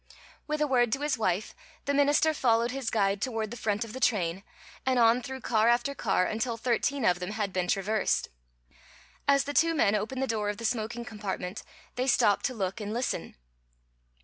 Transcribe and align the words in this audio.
With 0.47 0.61
a 0.61 0.65
word 0.67 0.91
to 0.93 1.01
his 1.01 1.15
wife, 1.19 1.53
the 1.85 1.93
minister 1.93 2.33
followed 2.33 2.71
his 2.71 2.89
guide 2.89 3.21
toward 3.21 3.51
the 3.51 3.55
front 3.55 3.85
of 3.85 3.93
the 3.93 3.99
train, 3.99 4.41
and 4.83 4.97
on 4.97 5.21
through 5.21 5.41
car 5.41 5.69
after 5.69 5.93
car 5.93 6.25
until 6.25 6.57
thirteen 6.57 7.05
of 7.05 7.19
them 7.19 7.29
had 7.29 7.53
been 7.53 7.67
traversed. 7.67 8.29
As 9.27 9.43
the 9.43 9.53
two 9.53 9.75
men 9.75 9.93
opened 9.93 10.23
the 10.23 10.25
door 10.25 10.49
of 10.49 10.57
the 10.57 10.65
smoking 10.65 11.05
compartment, 11.05 11.61
they 11.97 12.07
stopped 12.07 12.45
to 12.45 12.55
look 12.55 12.81
and 12.81 12.91
listen. 12.95 13.35